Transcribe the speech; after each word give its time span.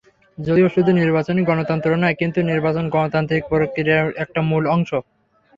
যদিও 0.37 0.67
শুধু 0.69 0.91
নির্বাচনই 0.93 1.47
গণতন্ত্র 1.49 1.89
নয়, 1.95 2.15
কিন্তু 2.15 2.39
নির্বাচন 2.43 2.85
গণতান্ত্রিক 2.89 3.43
প্রক্রিয়ার 3.51 4.07
একটা 4.23 4.39
মূল 4.49 4.63
অংশ। 4.75 4.91